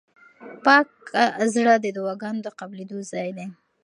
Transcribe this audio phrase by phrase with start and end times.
[0.65, 0.89] پاک
[1.55, 3.47] زړه د دعاګانو د قبلېدو ځای دی.